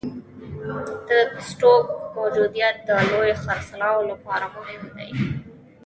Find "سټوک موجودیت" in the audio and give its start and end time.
1.47-2.75